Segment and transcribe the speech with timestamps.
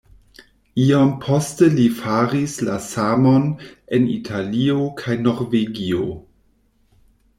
[0.83, 3.45] Iom poste li faris la samon
[3.99, 6.01] en Italio kaj Norvegio.